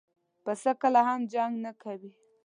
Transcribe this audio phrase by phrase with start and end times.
[0.43, 2.11] پسه کله هم جنګ نه کوي.